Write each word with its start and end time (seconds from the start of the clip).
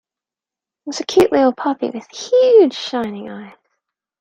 It 0.79 0.87
was 0.87 0.99
a 0.99 1.05
cute 1.05 1.31
little 1.31 1.53
puppy, 1.53 1.91
with 1.91 2.09
huge 2.09 2.73
shining 2.73 3.29
eyes. 3.29 3.53